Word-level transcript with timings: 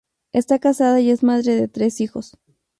Está 0.33 0.57
casada 0.57 0.99
y 0.99 1.11
es 1.11 1.21
madre 1.21 1.55
de 1.55 1.67
tres 1.67 2.01
hijos. 2.01 2.35